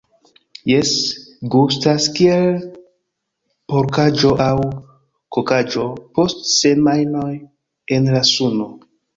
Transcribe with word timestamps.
Jes, 0.69 0.93
gustas 1.55 2.07
kiel 2.15 2.55
porkaĵo 3.73 4.33
aŭ 4.47 4.57
kokaĵo 5.37 5.87
post 6.19 6.45
semajnoj 6.57 7.31
en 7.99 8.15
la 8.17 8.27
suno 8.35 8.69